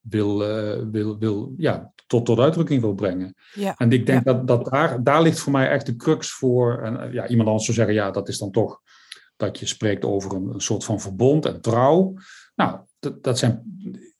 [0.00, 3.34] wil, uh, wil, wil ja, tot, tot uitdrukking wil brengen.
[3.54, 3.74] Ja.
[3.76, 4.32] En ik denk Ja.
[4.32, 6.82] dat, dat daar, daar ligt voor mij echt de crux voor.
[6.82, 8.80] En ja, iemand anders zou zeggen, ja, dat is dan toch
[9.36, 12.14] dat je spreekt over een, een soort van verbond en trouw.
[12.54, 13.62] Nou, dat, dat, zijn,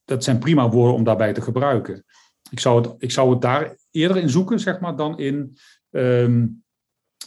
[0.04, 2.04] dat zijn prima woorden om daarbij te gebruiken.
[2.50, 5.56] Ik zou het, ik zou het daar eerder in zoeken, zeg maar, dan in
[5.90, 6.62] um,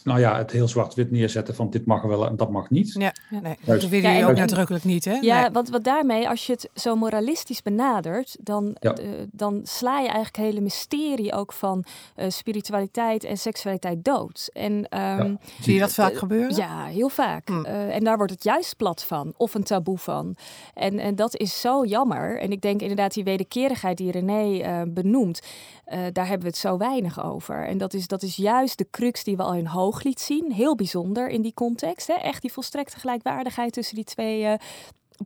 [0.04, 2.92] nou ja, het heel zwart-wit neerzetten van dit mag wel en dat mag niet.
[2.98, 5.12] Ja, nee, dat willen Ja, jullie ook nadrukkelijk niet, hè?
[5.20, 5.50] Ja, Nee.
[5.50, 8.92] want wat daarmee, als je het zo moralistisch benadert, dan, Ja.
[8.92, 14.50] eh, dan sla je eigenlijk het hele mysterie ook van eh, spiritualiteit en seksualiteit dood.
[14.52, 16.56] En ehm, Zie je dat vaak gebeuren?
[16.56, 17.48] ja, heel vaak.
[17.48, 17.64] Hm.
[17.64, 20.36] Eh, en daar wordt het juist plat van, of een taboe van.
[20.74, 22.38] En, en dat is zo jammer.
[22.40, 25.40] En ik denk inderdaad, die wederkerigheid die René eh, benoemt,
[25.84, 27.66] eh, daar hebben we het zo weinig over.
[27.66, 30.52] En dat is, dat is juist de crux die we al in hoog liet zien.
[30.52, 32.06] Heel bijzonder in die context.
[32.06, 32.14] Hè?
[32.14, 34.56] Echt die volstrekte gelijkwaardigheid tussen die twee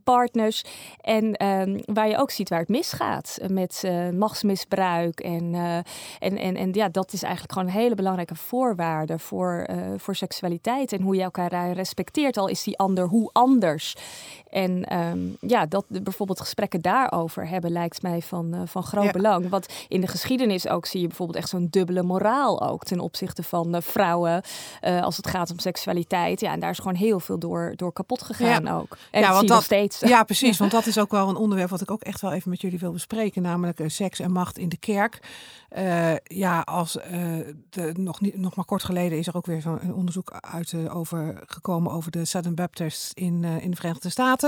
[0.03, 0.63] partners.
[1.01, 5.19] En ehm, waar je ook ziet waar het misgaat met uh, machtsmisbruik.
[5.19, 5.75] En, uh,
[6.19, 10.93] en, en, en ja, dat is eigenlijk gewoon een hele belangrijke voorwaarde voor, voor seksualiteit.
[10.93, 13.95] En hoe je elkaar respecteert, al is die ander hoe anders.
[14.49, 19.11] En um, ja, dat bijvoorbeeld gesprekken daarover hebben lijkt mij van, van groot ja.
[19.11, 19.49] belang.
[19.49, 23.43] Want in de geschiedenis ook zie je bijvoorbeeld echt zo'n dubbele moraal ook ten opzichte
[23.43, 24.41] van vrouwen
[24.81, 26.39] als het gaat om seksualiteit.
[26.39, 28.75] Ja, en daar is gewoon heel veel door, door kapot gegaan ja.
[28.75, 28.97] ook.
[29.11, 29.99] En ja, dat zie je nog steeds.
[29.99, 30.57] Ja, precies.
[30.57, 32.79] Want dat is ook wel een onderwerp wat ik ook echt wel even met jullie
[32.79, 33.41] wil bespreken.
[33.41, 35.19] Namelijk seks en macht in de kerk.
[36.23, 36.97] Ja, als
[37.69, 41.41] de, nog, niet, nog maar kort geleden is er ook weer zo'n onderzoek uit over
[41.45, 44.38] gekomen over de Southern Baptists in, in de Verenigde Staten.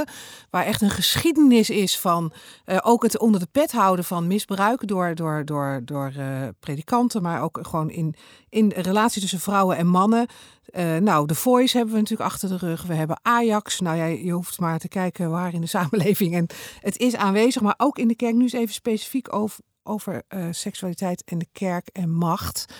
[0.50, 2.34] Waar echt een geschiedenis is van
[2.66, 6.12] ook het onder de pet houden van misbruik door, door, door, door
[6.60, 8.16] predikanten, maar ook gewoon in,
[8.50, 10.28] in de relatie tussen vrouwen en mannen.
[10.72, 12.84] Uh, nou, The Voice hebben we natuurlijk achter de rug.
[12.84, 13.80] We hebben Ajax.
[13.80, 16.36] Nou ja, je hoeft maar te kijken waar in de samenleving.
[16.36, 16.48] En
[16.80, 18.36] het is aanwezig, maar ook in de kerk.
[18.36, 22.74] Nu eens even specifiek over, over seksualiteit en de kerk en macht.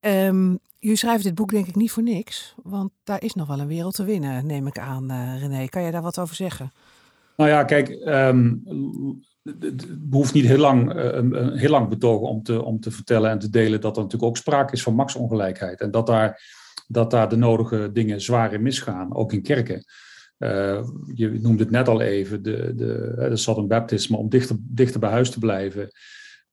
[0.00, 2.54] Um, jullie schrijven dit boek denk ik niet voor niks.
[2.62, 5.68] Want daar is nog wel een wereld te winnen, neem ik aan, uh, René.
[5.68, 6.72] Kan jij daar wat over zeggen?
[7.36, 8.62] Nou ja, kijk, um,
[9.60, 13.38] het behoeft niet heel lang, uh, heel lang betogen om te, om te vertellen en
[13.38, 15.80] te delen dat er natuurlijk ook sprake is van machtsongelijkheid.
[15.80, 16.56] En dat daar
[16.88, 19.84] dat daar de nodige dingen zwaar in misgaan, ook in kerken.
[20.38, 25.00] Uh, je noemde het net al even, de, de, de Southern Baptisme, om dichter, dichter
[25.00, 25.90] bij huis te blijven.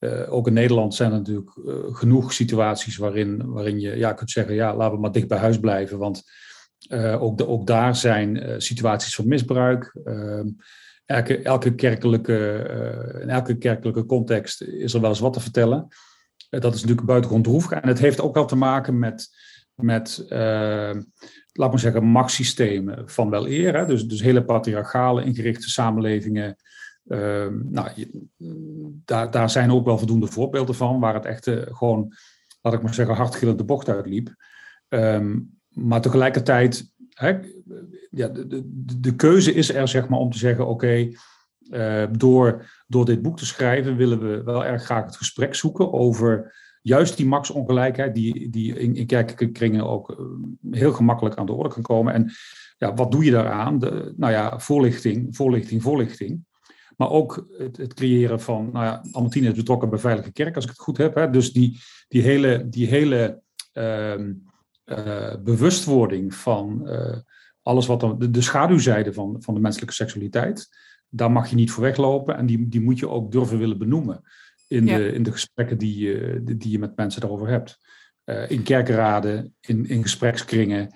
[0.05, 4.31] Uh, ook in Nederland zijn er natuurlijk uh, genoeg situaties waarin, waarin je ja, kunt
[4.31, 5.97] zeggen, ja, laten we maar dicht bij huis blijven.
[5.97, 6.23] Want
[7.19, 9.97] ook, de, ook daar zijn situaties van misbruik.
[10.03, 10.47] Ehm,
[11.05, 15.87] elke, elke kerkelijke, in elke kerkelijke context is er wel eens wat te vertellen.
[16.49, 17.71] dat is natuurlijk buitengewoon droevig.
[17.71, 19.29] En het heeft ook wel te maken met
[19.75, 20.95] met, uh,
[21.51, 23.75] laat maar zeggen, machtssystemen van wel eer.
[23.75, 23.85] Hè?
[23.85, 26.55] Dus, dus hele patriarchale ingerichte samenlevingen.
[27.05, 27.89] Uh, nou,
[29.05, 32.13] daar, daar zijn ook wel voldoende voorbeelden van, waar het echt gewoon,
[32.61, 34.35] laat ik maar zeggen, hardgillend de bocht uitliep.
[34.89, 37.39] Um, maar tegelijkertijd, hè,
[38.09, 40.85] ja, de, de, de, keuze is er zeg maar om te zeggen, oké,
[41.69, 45.93] okay, door, door dit boek te schrijven willen we wel erg graag het gesprek zoeken
[45.93, 50.25] over juist die machtsongelijkheid, die, die in, in ook
[50.71, 52.13] heel gemakkelijk aan de orde kan komen.
[52.13, 52.31] En
[52.77, 53.77] ja, wat doe je daaraan?
[54.17, 56.45] Nou ja, voorlichting, voorlichting, voorlichting.
[56.97, 60.69] Maar ook het, het creëren van, nou ja, is betrokken bij Veilige Kerk, als ik
[60.69, 61.15] het goed heb.
[61.15, 61.29] Hè?
[61.29, 63.41] Dus die, die hele, die hele
[63.73, 64.19] uh,
[64.85, 67.17] uh, bewustwording van uh,
[67.61, 70.69] alles wat dan, de, de schaduwzijde van, van de menselijke seksualiteit,
[71.09, 74.21] daar mag je niet voor weglopen en die, die moet je ook durven willen benoemen
[74.67, 74.97] in, ja.
[74.97, 77.77] de, in de gesprekken die je, die je met mensen daarover hebt.
[78.25, 80.95] Uh, in kerkraden, in, in gesprekskringen.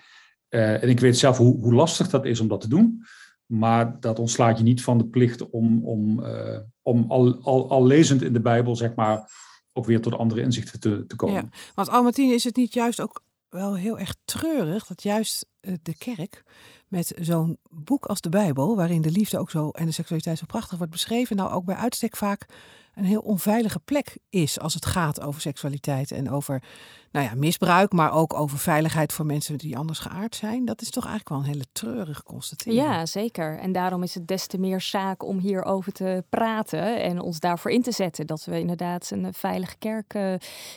[0.50, 3.04] Uh, en ik weet zelf hoe, hoe lastig dat is om dat te doen.
[3.50, 7.86] Maar dat ontslaat je niet van de plicht om, om, uh, om al, al, al
[7.86, 9.32] lezend in de Bijbel, zeg maar,
[9.74, 11.36] ook weer tot andere inzichten te, te komen.
[11.36, 15.98] Ja, want Albertine, is het niet juist ook wel heel erg treurig dat juist de
[15.98, 16.44] kerk
[16.88, 20.46] met zo'n boek als de Bijbel, waarin de liefde ook zo en de seksualiteit zo
[20.46, 22.46] prachtig wordt beschreven, nou ook bij uitstek vaak
[22.96, 26.64] een heel onveilige plek is als het gaat over seksualiteit en over
[27.12, 30.66] nou ja, misbruik, maar ook over veiligheid voor mensen die anders geaard zijn.
[30.66, 32.84] Dat is toch eigenlijk wel een hele treurige constatering.
[32.84, 33.58] Ja, zeker.
[33.58, 37.72] En daarom is het des te meer zaak om hierover te praten en ons daarvoor
[37.72, 38.28] in te zetten.
[38.28, 40.34] Dat we inderdaad een veilige kerk uh,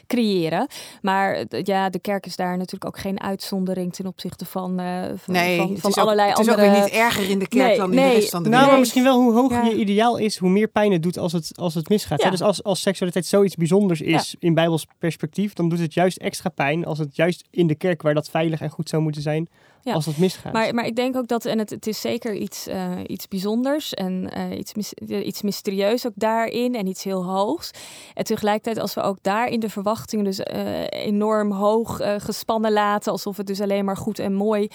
[0.07, 0.66] creëren.
[1.01, 5.35] Maar ja, de kerk is daar natuurlijk ook geen uitzondering ten opzichte van, uh, van,
[5.35, 6.61] nee, van, allerlei ook, andere...
[6.61, 8.31] Het is ook weer niet erger in de kerk nee, dan in nee, de rest
[8.31, 8.71] van de nou, wereld.
[8.71, 9.71] maar misschien wel hoe hoger ja.
[9.71, 12.23] je ideaal is, hoe meer pijn het doet als het, als het misgaat.
[12.23, 12.31] Ja.
[12.31, 14.37] Dus als, als seksualiteit zoiets bijzonders is ja.
[14.38, 18.03] in bijbels perspectief, dan doet het juist extra pijn als het juist in de kerk
[18.03, 19.49] waar dat veilig en goed zou moeten zijn,
[19.83, 19.92] ja.
[19.92, 20.53] als het misgaat.
[20.53, 23.95] Maar, maar ik denk ook dat, en het, het is zeker iets, uh, iets bijzonders
[23.95, 27.71] en uh, iets, mis, iets mysterieus ook daarin en iets heel hoogs.
[28.14, 33.12] En tegelijkertijd als we ook daar in de verwachtingen dus uh, enorm hoog gespannen laten,
[33.12, 34.68] alsof het dus alleen maar goed en mooi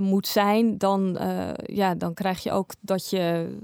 [0.00, 1.18] moet zijn, dan,
[1.62, 3.56] ja, dan krijg je ook dat je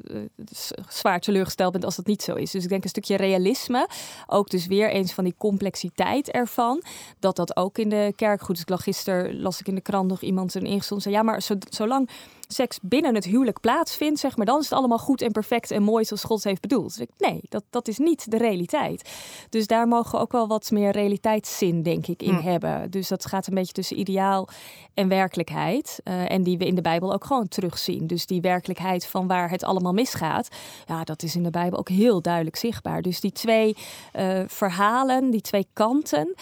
[0.88, 2.50] zwaar teleurgesteld bent als dat niet zo is.
[2.50, 3.88] Dus ik denk een stukje realisme,
[4.26, 6.83] ook dus weer eens van die complexiteit ervan,
[7.18, 8.62] dat dat ook in de kerk goed is.
[8.62, 11.42] Ik lag gisteren, las ik in de krant nog iemand een ingesteld zei, ja, maar
[11.68, 12.09] zolang
[12.49, 15.83] seks binnen het huwelijk plaatsvindt, zeg maar, dan is het allemaal goed en perfect en
[15.83, 16.97] mooi zoals God heeft bedoeld.
[16.97, 19.11] Dus ik, nee, dat, dat is niet de realiteit.
[19.49, 22.42] Dus daar mogen we ook wel wat meer realiteitszin, denk ik, in hm.
[22.42, 22.90] hebben.
[22.90, 24.49] Dus dat gaat een beetje tussen ideaal
[24.94, 26.01] en werkelijkheid.
[26.05, 28.07] Uh, en die we in de Bijbel ook gewoon terugzien.
[28.07, 30.49] Dus die werkelijkheid van waar het allemaal misgaat,
[30.87, 33.03] ja, dat is in de Bijbel ook heel duidelijk zichtbaar.
[33.03, 33.77] Dus die twee
[34.16, 36.35] uh, verhalen, die twee kanten.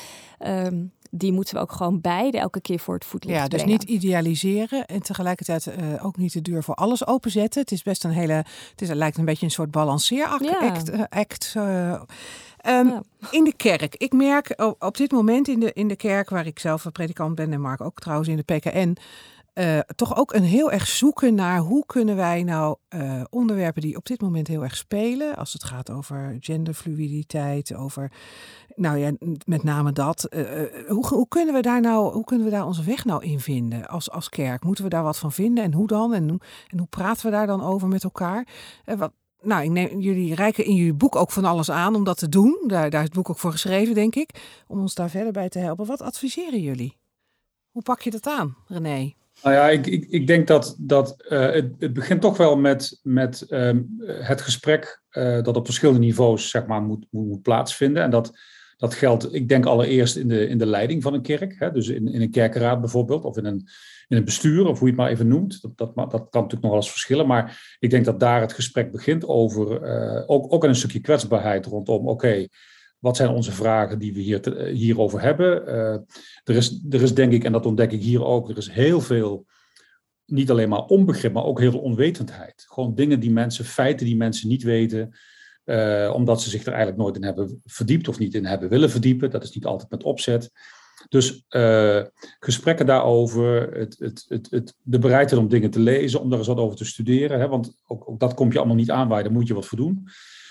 [0.46, 3.78] Um, die moeten we ook gewoon beide elke keer voor het voetlicht Ja, dus brengen.
[3.78, 7.60] niet idealiseren en tegelijkertijd eh, ook niet de deur voor alles openzetten.
[7.60, 10.44] Het is best een hele, het, is, het lijkt een beetje een soort balanceeract.
[10.44, 10.58] Ja.
[10.58, 11.90] Act, eh, act, eh.
[11.92, 13.02] Ehm, Ja.
[13.30, 13.94] In de kerk.
[13.96, 16.92] Ik merk op, op dit moment in de, in de kerk, waar ik zelf een
[16.92, 18.96] predikant ben en Mark ook trouwens in de PKN,
[19.52, 23.96] eh, toch ook een heel erg zoeken naar hoe kunnen wij nou eh, onderwerpen die
[23.96, 28.12] op dit moment heel erg spelen, als het gaat over genderfluiditeit, over,
[28.74, 29.12] nou ja,
[29.44, 30.24] met name dat.
[30.24, 33.40] eh, hoe, hoe kunnen we daar nou, hoe kunnen we daar onze weg nou in
[33.40, 34.64] vinden als, als kerk?
[34.64, 36.14] Moeten we daar wat van vinden en hoe dan?
[36.14, 36.28] En
[36.68, 38.46] en hoe praten we daar dan over met elkaar?
[38.84, 42.18] Wat, nou, ik neem, jullie reiken in jullie boek ook van alles aan om dat
[42.18, 42.64] te doen.
[42.66, 44.62] Daar, daar is het boek ook voor geschreven, denk ik.
[44.66, 45.86] Om ons daar verder bij te helpen.
[45.86, 46.96] Wat adviseren jullie?
[47.70, 49.14] Hoe pak je dat aan, René?
[49.42, 53.42] Nou ja, ik, ik, denk dat, dat eh, het, het begint toch wel met, met
[53.48, 58.02] ehm, het gesprek eh, dat op verschillende niveaus zeg maar, moet, moet, moet plaatsvinden.
[58.02, 58.32] En dat,
[58.76, 61.58] dat geldt, ik denk allereerst in de, in de leiding van een kerk.
[61.58, 63.68] Hè, dus in, in een kerkenraad bijvoorbeeld, of in een,
[64.08, 65.62] in een bestuur, of hoe je het maar even noemt.
[65.62, 67.26] Dat, dat, dat kan natuurlijk nog wel eens verschillen.
[67.26, 71.66] Maar ik denk dat daar het gesprek begint over, eh, ook, ook een stukje kwetsbaarheid
[71.66, 72.46] rondom, oké,
[73.02, 75.62] wat zijn onze vragen die we hier te, hierover hebben?
[75.68, 75.74] Uh,
[76.44, 79.00] er, is, er is denk ik, en dat ontdek ik hier ook, er is heel
[79.00, 79.46] veel,
[80.26, 82.64] niet alleen maar onbegrip, maar ook heel veel onwetendheid.
[82.68, 85.16] Gewoon dingen die mensen, feiten die mensen niet weten,
[85.64, 88.90] uh, omdat ze zich er eigenlijk nooit in hebben verdiept of niet in hebben willen
[88.90, 89.30] verdiepen.
[89.30, 90.50] Dat is niet altijd met opzet.
[91.08, 91.44] Dus
[92.38, 96.56] gesprekken daarover, het, het, het, de bereidheid om dingen te lezen, om daar eens wat
[96.56, 97.40] over te studeren.
[97.40, 99.78] Hè, want ook, dat komt je allemaal niet aan waar, daar moet je wat voor
[99.78, 100.08] doen.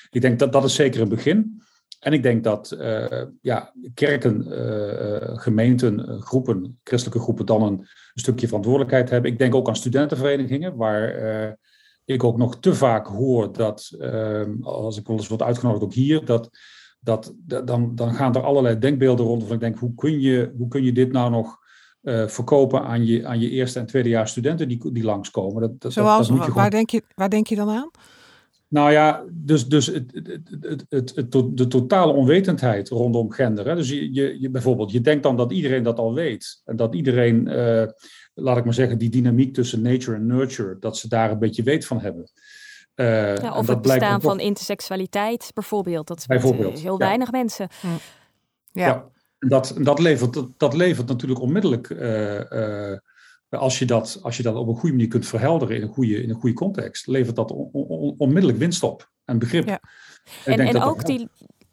[0.10, 1.62] Ik denk dat dat is zeker een begin.
[2.02, 7.88] En ik denk dat uh, ja, kerken, uh, gemeenten, groepen, christelijke groepen dan een, een,
[8.14, 9.32] stukje verantwoordelijkheid hebben.
[9.32, 11.52] Ik denk ook aan studentenverenigingen, waar uh,
[12.06, 13.92] ik ook nog te vaak hoor dat,
[14.62, 16.50] als ik wel eens word uitgenodigd, ook hier, dat,
[17.00, 19.44] dat, dan, dan gaan er allerlei denkbeelden rond.
[19.44, 21.58] Van ik denk, hoe kun je, hoe kun je dit nou nog
[22.28, 25.62] verkopen aan je, aan je eerste en tweedejaars studenten die, die langskomen?
[25.62, 26.70] Dat, dat, Zoals, dat waar, gewoon...
[26.70, 27.92] denk je, waar denk je dan aan?
[28.72, 30.22] Nou ja, dus, dus het,
[30.62, 33.68] het, het, het, de totale onwetendheid rondom gender.
[33.68, 33.76] Hè?
[33.76, 36.62] Dus je, je, je, bijvoorbeeld, je denkt dan dat iedereen dat al weet.
[36.66, 37.84] En dat iedereen, uh,
[38.34, 41.64] laat ik maar zeggen, die dynamiek tussen nature en nurture, dat ze daar een beetje
[41.64, 42.32] weet van hebben.
[42.96, 46.08] Uh, ja, of het bestaan van interseksualiteit bijvoorbeeld.
[46.08, 47.38] Dat is bijvoorbeeld, heel weinig ja.
[47.38, 47.68] mensen.
[47.82, 47.88] Hm.
[48.80, 51.90] Ja, ja dat, dat, levert, dat, dat levert natuurlijk onmiddellijk...
[51.90, 52.98] Uh,
[53.60, 56.24] als je, dat, als je dat op een goede manier kunt verhelderen in een goede,
[56.24, 59.68] in een goede context, levert dat on, on, onmiddellijk winst op en begrip.
[59.68, 59.80] Ja.
[60.46, 61.28] En, en ook dat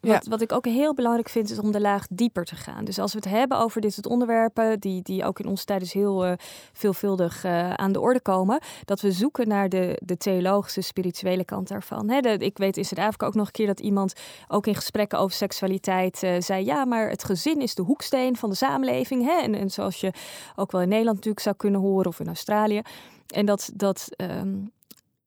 [0.08, 2.84] wat, wat ik ook heel belangrijk vind, is om de laag dieper te gaan.
[2.84, 5.80] Dus als we het hebben over dit soort onderwerpen, die, die ook in onze tijd
[5.80, 6.32] dus heel uh,
[6.72, 11.68] veelvuldig uh, aan de orde komen, dat we zoeken naar de, de theologische, spirituele kant
[11.68, 12.10] daarvan.
[12.10, 14.12] Ik weet in Zuid-Afrika ook nog een keer dat iemand
[14.48, 18.50] ook in gesprekken over seksualiteit uh, zei, ja, maar het gezin is de hoeksteen van
[18.50, 19.24] de samenleving.
[19.24, 19.40] Hè?
[19.42, 20.12] En, en zoals je
[20.56, 22.82] ook wel in Nederland natuurlijk zou kunnen horen, of in Australië.
[23.28, 24.72] En dat, dat um,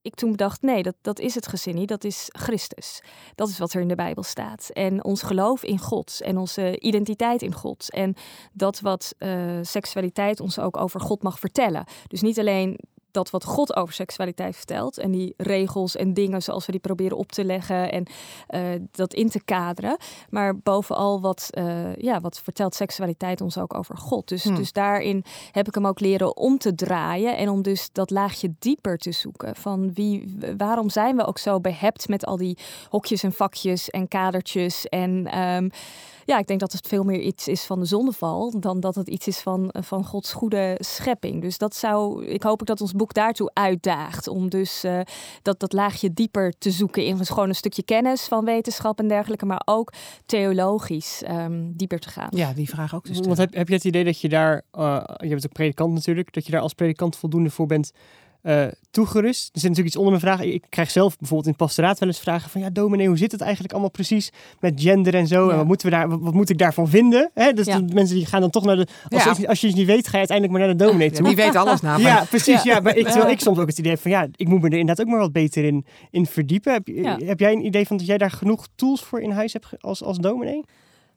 [0.01, 3.01] ik toen bedacht, nee, dat, dat is het gezin niet, dat is Christus.
[3.35, 4.69] Dat is wat er in de Bijbel staat.
[4.73, 7.91] En ons geloof in God en onze identiteit in God.
[7.91, 8.15] En
[8.53, 11.85] dat wat uh, seksualiteit ons ook over God mag vertellen.
[12.07, 12.79] Dus niet alleen
[13.11, 17.17] dat wat God over seksualiteit vertelt en die regels en dingen zoals we die proberen
[17.17, 18.07] op te leggen en
[18.49, 19.97] uh, dat in te kaderen.
[20.29, 24.27] Maar bovenal wat, uh, ja, wat vertelt seksualiteit ons ook over God.
[24.27, 24.55] Dus, hmm.
[24.55, 28.53] dus daarin heb ik hem ook leren om te draaien en om dus dat laagje
[28.59, 29.55] dieper te zoeken.
[29.55, 32.57] Van wie, waarom zijn we ook zo behept met al die
[32.89, 35.69] hokjes en vakjes en kadertjes en um,
[36.25, 39.07] ja, ik denk dat het veel meer iets is van de zondeval dan dat het
[39.07, 41.41] iets is van, van Gods goede schepping.
[41.41, 44.99] Dus dat zou, ik hoop ook dat ons boek daartoe uitdaagt om dus uh,
[45.41, 49.45] dat, dat laagje dieper te zoeken in gewoon een stukje kennis van wetenschap en dergelijke,
[49.45, 49.93] maar ook
[50.25, 52.29] theologisch um, dieper te gaan.
[52.29, 53.07] Ja, die vraag ook.
[53.07, 56.33] Want heb, heb je het idee dat je daar, uh, je bent ook predikant natuurlijk,
[56.33, 57.91] dat je daar als predikant voldoende voor bent
[58.43, 59.43] uh, toegerust.
[59.53, 60.41] Er zit natuurlijk iets onder mijn vraag.
[60.47, 62.61] Ik krijg zelf bijvoorbeeld in het pastoraat wel eens vragen van...
[62.61, 65.45] ja, dominee, hoe zit het eigenlijk allemaal precies met gender en zo?
[65.45, 65.51] Ja.
[65.51, 67.31] En wat, moeten we daar, wat, wat, moet ik daarvan vinden?
[67.33, 67.53] Hè?
[67.53, 67.79] Dus Ja.
[67.79, 68.87] de mensen die gaan dan toch naar de...
[69.09, 69.35] Als, Ja.
[69.37, 71.27] je, als je het niet weet, ga je uiteindelijk maar naar de dominee toe.
[71.27, 72.15] Die weet alles namelijk.
[72.15, 72.63] Ja, precies.
[72.63, 72.79] Ja.
[72.79, 74.11] maar ik, terwijl ik soms ook het idee heb van...
[74.11, 76.73] ja, ik moet me er inderdaad ook maar wat beter in, in verdiepen.
[76.73, 76.87] Heb,
[77.25, 80.03] heb jij een idee van dat jij daar genoeg tools voor in huis hebt als,
[80.03, 80.63] als dominee?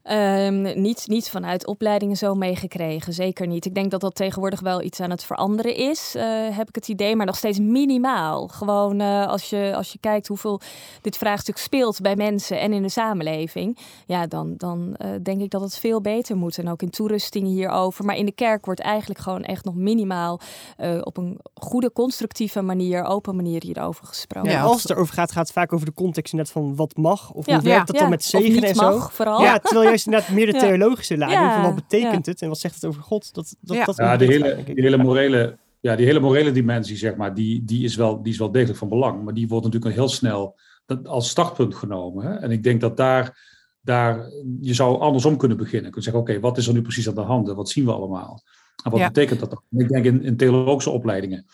[0.05, 3.65] Ehm, niet, niet vanuit opleidingen zo meegekregen, zeker niet.
[3.65, 6.25] Ik denk dat dat tegenwoordig wel iets aan het veranderen is, eh,
[6.57, 8.49] heb ik het idee, maar nog steeds minimaal.
[8.49, 10.61] Gewoon eh, als, je, als je kijkt hoeveel
[11.01, 15.51] dit vraagstuk speelt bij mensen en in de samenleving, ja, dan, dan eh, denk ik
[15.51, 16.59] dat het veel beter moet.
[16.59, 18.05] En ook in toerustingen hierover.
[18.05, 20.41] Maar in de kerk wordt eigenlijk gewoon echt nog minimaal
[20.77, 24.51] eh, op een goede, constructieve manier, open manier hierover gesproken.
[24.51, 27.31] Ja, als het erover gaat, gaat het vaak over de context net van wat mag.
[27.31, 27.55] Of Ja.
[27.55, 27.93] hoe werkt Ja.
[27.93, 28.91] dat dan met Of zegen niet en zo.
[28.91, 29.41] mag, vooral.
[29.43, 30.59] Ja, terwijl juist inderdaad meer de Ja.
[30.59, 32.33] theologische lading van wat betekent ja.
[32.33, 33.35] het en wat zegt het over God.
[33.35, 33.85] Dat, dat, Ja.
[33.85, 37.65] dat Ja, die hele, die hele morele, ja, die hele morele dimensie, zeg maar, die,
[37.65, 39.25] die, is wel, die is wel degelijk van belang.
[39.25, 42.25] Maar die wordt natuurlijk heel snel dat- als startpunt genomen.
[42.27, 42.35] Hè?
[42.35, 44.31] En ik denk dat daar, daar,
[44.61, 45.85] je zou andersom kunnen beginnen.
[45.85, 47.49] Je kunt zeggen, oké, wat is er nu precies aan de hand?
[47.53, 48.43] Wat zien we allemaal?
[48.85, 49.07] En wat Ja.
[49.07, 49.81] betekent dat dan?
[49.81, 51.47] Ik denk in, in theologische opleidingen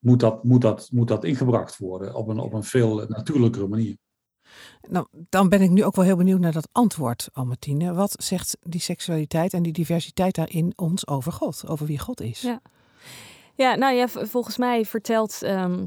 [0.00, 3.96] moet dat, moet, dat, moet dat ingebracht worden op een, op een veel natuurlijkere manier.
[4.90, 7.94] Nou, dan ben ik nu ook wel heel benieuwd naar dat antwoord, Albertine.
[7.94, 11.64] Wat zegt die seksualiteit en die diversiteit daarin ons over God?
[11.66, 12.40] Over wie God is?
[12.40, 12.60] Ja.
[13.54, 15.42] Ja, nou ja, volgens mij vertelt.
[15.42, 15.82] ehm,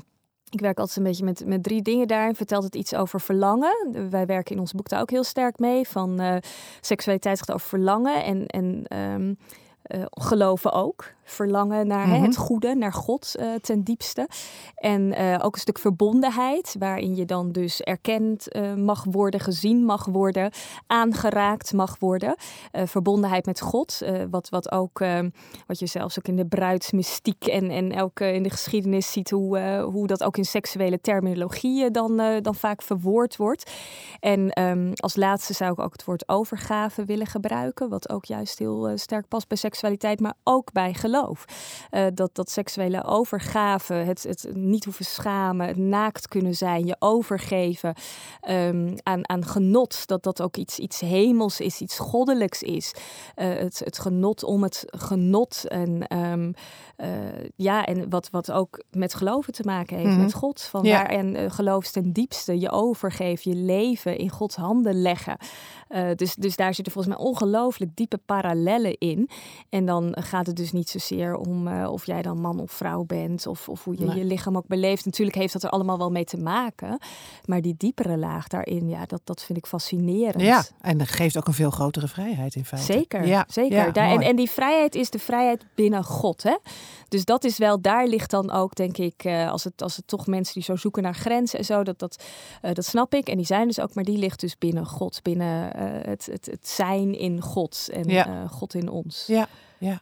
[0.50, 2.36] ik werk altijd een beetje met, met drie dingen daarin.
[2.36, 4.10] Vertelt het iets over verlangen.
[4.10, 5.88] Wij werken in ons boek daar ook heel sterk mee.
[5.88, 6.36] Van eh,
[6.82, 9.34] seksualiteit gaat over verlangen en, en ehm,
[9.82, 11.14] eh, geloven ook.
[11.24, 12.24] Verlangen naar hè, Mhm.
[12.24, 14.28] het goede, naar God eh, ten diepste.
[14.76, 19.86] En eh, ook een stuk verbondenheid, waarin je dan dus erkend eh, mag worden, gezien
[19.86, 20.52] mag worden,
[20.88, 22.36] aangeraakt mag worden.
[22.72, 25.00] Verbondenheid met God, wat, wat ook,
[25.68, 29.80] wat je zelfs ook in de bruidsmystiek en, en ook in de geschiedenis ziet, hoe,
[29.92, 33.72] hoe dat ook in seksuele terminologieën dan, dan vaak verwoord wordt.
[34.20, 38.60] En ehm, als laatste zou ik ook het woord overgave willen gebruiken, wat ook juist
[38.60, 41.13] heel sterk past bij seksualiteit, maar ook bij geloof.
[41.90, 46.96] Eh, dat, dat seksuele overgave, het, het niet hoeven schamen, het naakt kunnen zijn, je
[47.00, 47.94] overgeven
[48.42, 52.94] ehm, aan, aan genot, dat dat ook iets, iets hemels is, iets goddelijks is.
[53.36, 56.52] Eh, het, het genot om het genot en ehm,
[56.96, 57.10] eh,
[57.56, 60.22] ja, en wat, wat ook met geloven te maken heeft, Mhm.
[60.22, 60.62] met God.
[60.62, 60.98] Van Ja.
[60.98, 65.38] waar en geloof is ten diepste, je overgeven, je leven in Gods handen leggen.
[66.16, 69.30] Dus, dus daar zitten volgens mij ongelooflijk diepe parallellen in.
[69.70, 73.04] En dan gaat het dus niet zozeer om uh, of jij dan man of vrouw
[73.04, 74.18] bent of, of hoe je nee.
[74.18, 75.06] je lichaam ook beleeft.
[75.06, 76.98] Natuurlijk heeft dat er allemaal wel mee te maken.
[77.46, 80.42] Maar die diepere laag daarin, ja, dat, dat vind ik fascinerend.
[80.42, 82.94] Ja, en dat geeft ook een veel grotere vrijheid in feite.
[82.94, 83.78] Zeker, ja, zeker.
[83.78, 86.44] Ja, daar, en, en die vrijheid is de vrijheid binnen God.
[86.44, 86.58] Hè?
[87.10, 90.08] Dus dat is wel, daar ligt dan ook, denk ik, uh, als, het, als het
[90.08, 92.24] toch mensen die zo zoeken naar grenzen en zo, dat, dat,
[92.62, 93.28] uh, dat snap ik.
[93.28, 95.78] En die zijn dus ook, maar die ligt dus binnen God, binnen
[96.10, 98.48] het, het, het zijn in God en ja.
[98.48, 99.24] God in ons.
[99.28, 99.48] Ja.
[99.84, 100.00] Ja.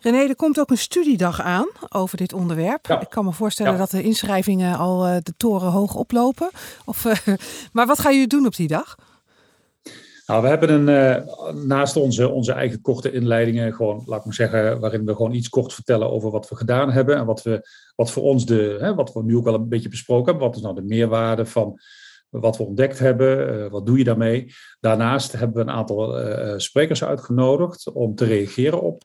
[0.00, 2.86] René, er komt ook een studiedag aan over dit onderwerp.
[2.86, 3.00] Ja.
[3.00, 3.78] Ik kan me voorstellen ja.
[3.78, 6.50] dat de inschrijvingen al uh, de toren hoog oplopen.
[6.84, 7.16] Of, uh,
[7.72, 8.96] maar wat gaan jullie doen op die dag?
[10.26, 14.34] Nou, we hebben een, uh, naast onze, onze eigen korte inleidingen, gewoon, laat ik maar
[14.34, 17.68] zeggen, waarin we gewoon iets kort vertellen over wat we gedaan hebben en wat, we,
[17.96, 20.56] wat voor ons de, hè, wat we nu ook wel een beetje besproken hebben, wat
[20.56, 21.80] is nou de meerwaarde van
[22.40, 24.52] wat we ontdekt hebben, uh, wat doe je daarmee.
[24.80, 29.02] Daarnaast hebben we een aantal uh, sprekers uitgenodigd om te reageren op,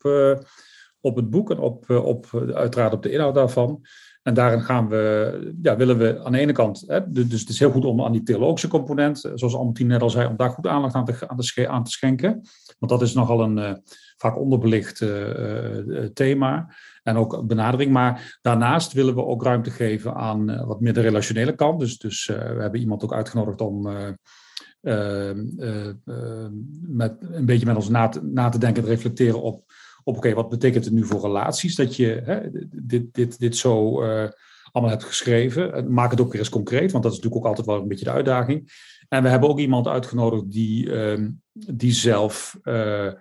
[1.01, 3.85] op het boek en op, op, uiteraard op de inhoud daarvan.
[4.27, 7.59] En daarin gaan we, ja, willen we aan de ene kant, hè, dus het is
[7.59, 10.67] heel goed om aan die theologische component, zoals Albertine net al zei, om daar goed
[10.67, 12.41] aandacht aan te, aan te, schenken.
[12.79, 13.73] Want dat is nogal een uh,
[14.17, 17.91] vaak onderbelicht uh, thema en ook benadering.
[17.91, 21.79] Maar daarnaast willen we ook ruimte geven aan wat meer de relationele kant.
[21.79, 23.81] Dus, dus we hebben iemand ook uitgenodigd om
[26.87, 29.63] met, een beetje met ons na te, na te denken en te reflecteren op
[30.07, 32.39] op oké, wat betekent het nu voor relaties dat je hè,
[32.71, 34.27] dit, dit, dit zo uh,
[34.71, 35.93] allemaal hebt geschreven.
[35.93, 38.05] Maak het ook weer eens concreet, want dat is natuurlijk ook altijd wel een beetje
[38.05, 38.71] de uitdaging.
[39.09, 43.11] En we hebben ook iemand uitgenodigd die, uh, die zelf, uh,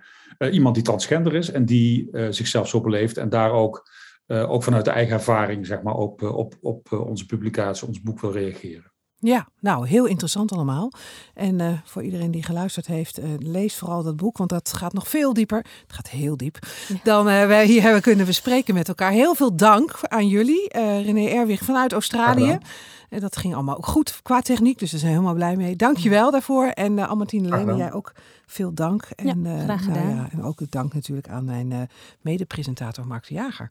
[0.51, 3.90] iemand die transgender is en die zichzelf zo beleeft en daar ook,
[4.27, 8.33] ook vanuit de eigen ervaring, zeg maar, op, op, op onze publicatie, ons boek wil
[8.33, 8.92] reageren.
[9.19, 10.93] Ja, nou, heel interessant allemaal.
[11.35, 14.93] En uh, voor iedereen die geluisterd heeft, uh, lees vooral dat boek, want dat gaat
[14.93, 15.59] nog veel dieper.
[15.59, 16.59] Het gaat heel diep.
[16.89, 16.95] Ja.
[17.03, 19.11] Dan uh, wij hier hebben kunnen bespreken met elkaar.
[19.11, 20.69] Heel veel dank aan jullie,
[21.03, 22.59] René Erwig vanuit Australië.
[23.09, 25.77] En dat ging allemaal ook goed qua techniek, dus daar zijn we helemaal blij mee.
[25.77, 26.66] Dank je wel daarvoor.
[26.66, 28.12] En uh, Amantine Lene, jij ook
[28.47, 29.09] veel dank.
[29.16, 30.07] En, ja, graag gedaan.
[30.07, 31.81] Nou ja, en ook dank natuurlijk aan mijn uh,
[32.21, 33.71] mede-presentator Mark de Jager.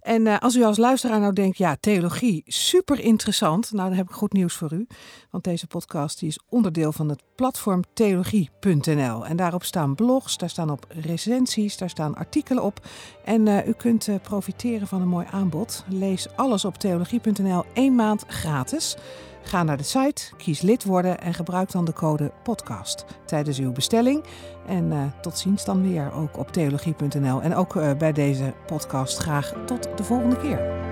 [0.00, 3.72] En uh, als u als luisteraar nou denkt, ja, theologie, super interessant.
[3.72, 4.86] Nou, dan heb ik goed nieuws voor u.
[5.30, 9.26] Want deze podcast die is onderdeel van het platform theologie.nl.
[9.26, 12.86] En daarop staan blogs, daar staan op recensies, daar staan artikelen op.
[13.24, 15.84] En uh, u kunt uh, profiteren van een mooi aanbod.
[15.88, 18.96] Lees alles op theologie.nl één maand gratis.
[19.42, 23.72] Ga naar de site, kies lid worden en gebruik dan de code podcast tijdens uw
[23.72, 24.24] bestelling.
[24.66, 27.42] En uh, tot ziens dan weer ook op theologie.nl.
[27.42, 30.84] En ook bij deze podcast graag tot de volgende keer.